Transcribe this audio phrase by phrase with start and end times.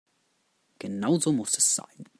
[0.79, 2.09] Genau so muss es sein.